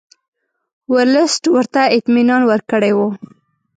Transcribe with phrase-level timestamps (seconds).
[0.93, 3.07] ورلسټ ورته اطمینان ورکړی وو.